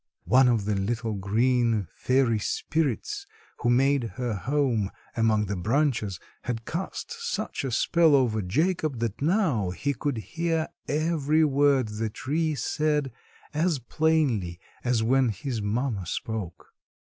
[0.25, 3.27] One of the little, green fairy spirits
[3.59, 9.21] who made her home among the branches had cast such a spell over Jacob that
[9.21, 13.11] now he could hear every word the tree said
[13.53, 16.73] as plainly as when his mamma spoke.